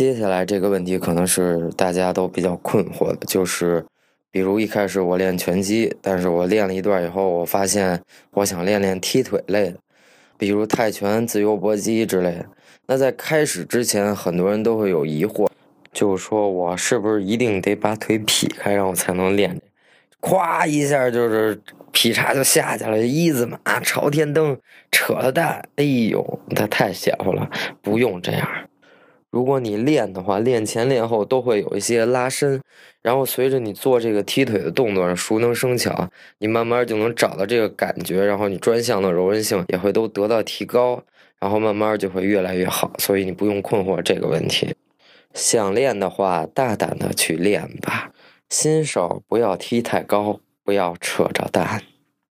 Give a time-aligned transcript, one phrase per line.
[0.00, 3.84] 接下来这个问题可能是大家都比较困惑的，就是
[4.30, 8.00] 比如一开始我练拳击，但是我练了一段以后，我发现
[8.30, 9.76] 我想练练踢腿类的，
[10.38, 12.46] 比如泰拳、自由搏击之类的。
[12.86, 15.46] 那在开始之前，很多人都会有疑惑，
[15.92, 19.60] 就是说我是不是一定得把腿劈开，然后才能练？
[20.22, 21.60] 咵一下就是
[21.92, 24.56] 劈叉就下去了，一字马、朝天蹬、
[24.90, 27.50] 扯了蛋，哎呦，那太邪乎了，
[27.82, 28.48] 不用这样。
[29.30, 32.60] 如果你练的话，练前练后都会有一些拉伸，
[33.00, 41.02] 然后随着你做这个踢腿的动作，熟能生巧，你慢慢就能找到这个感觉，然后你专项的柔韧性也会都得到提高，
[41.38, 42.90] 然后慢慢就会越来越好。
[42.98, 44.74] 所以你不用困惑这个问题，
[45.32, 48.10] 想练的话，大胆的去练吧。
[48.48, 51.82] 新手不要踢太高，不要扯着蛋。